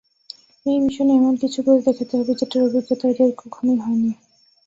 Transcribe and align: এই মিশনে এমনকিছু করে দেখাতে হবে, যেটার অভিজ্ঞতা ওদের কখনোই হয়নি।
এই 0.65 0.77
মিশনে 0.79 1.13
এমনকিছু 1.15 1.59
করে 1.65 1.79
দেখাতে 1.81 2.13
হবে, 2.19 2.31
যেটার 2.39 2.61
অভিজ্ঞতা 2.67 3.05
ওদের 3.09 3.29
কখনোই 3.41 3.79
হয়নি। 3.79 4.11